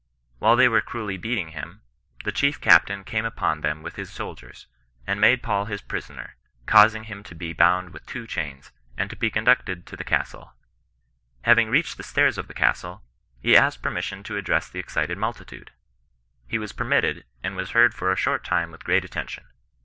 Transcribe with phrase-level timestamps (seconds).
[0.39, 1.81] While they were cruelly beat ing him,
[2.23, 4.65] the chief captain came upon them with his soldiers,
[5.05, 9.15] and made Paul his prisoner, causing him to be bound with two chains, and to
[9.15, 10.55] be conducted to the castle.
[11.45, 13.01] Salving readied the stairs of the castle^
[13.39, 14.23] he asked per* CHRISTIAN NON RESISTANCE.
[14.23, 15.71] 69 mission to address the excited multitude.
[16.47, 19.45] He was per mitted, and was heard for a short time with great atten tion.